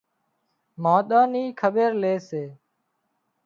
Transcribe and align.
مانۮان 0.81 1.25
نِي 1.33 1.43
کٻير 1.59 1.91
لي 2.01 2.13
سي 2.29 2.43